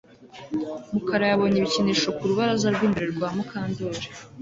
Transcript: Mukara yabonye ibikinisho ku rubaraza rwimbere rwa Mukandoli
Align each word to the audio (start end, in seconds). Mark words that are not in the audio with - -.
Mukara 0.93 1.25
yabonye 1.27 1.57
ibikinisho 1.59 2.09
ku 2.17 2.23
rubaraza 2.29 2.67
rwimbere 2.75 3.05
rwa 3.13 3.27
Mukandoli 3.35 4.03